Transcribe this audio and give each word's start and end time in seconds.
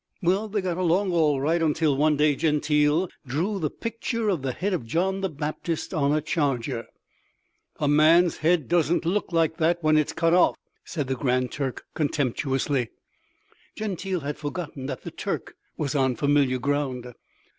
Well, 0.23 0.47
they 0.49 0.61
got 0.61 0.77
along 0.79 1.11
all 1.11 1.39
right, 1.39 1.61
until 1.61 1.95
one 1.95 2.17
day 2.17 2.35
Gentile 2.35 3.07
drew 3.23 3.59
the 3.59 3.69
picture 3.69 4.29
of 4.29 4.41
the 4.41 4.51
head 4.51 4.73
of 4.73 4.83
John 4.83 5.21
the 5.21 5.29
Baptist 5.29 5.93
on 5.93 6.11
a 6.11 6.21
charger. 6.21 6.87
"A 7.79 7.87
man's 7.87 8.37
head 8.37 8.67
doesn't 8.67 9.05
look 9.05 9.31
like 9.31 9.57
that 9.57 9.83
when 9.83 9.97
it 9.97 10.07
is 10.07 10.13
cut 10.13 10.33
off," 10.33 10.55
said 10.83 11.05
the 11.05 11.13
Grand 11.13 11.51
Turk 11.51 11.85
contemptuously. 11.93 12.89
Gentile 13.77 14.21
had 14.21 14.39
forgotten 14.39 14.87
that 14.87 15.03
the 15.03 15.11
Turk 15.11 15.53
was 15.77 15.93
on 15.93 16.15
familiar 16.15 16.57
ground. 16.57 17.13